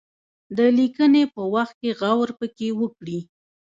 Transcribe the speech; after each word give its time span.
د 0.57 0.59
لیکني 0.77 1.23
په 1.33 1.41
وخت 1.53 1.75
کې 1.81 1.89
غور 1.99 2.29
پکې 2.39 2.69
وکړي. 2.79 3.19